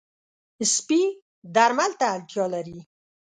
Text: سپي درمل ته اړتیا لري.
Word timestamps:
سپي 0.73 1.01
درمل 1.55 1.91
ته 1.99 2.05
اړتیا 2.15 2.45
لري. 2.53 2.77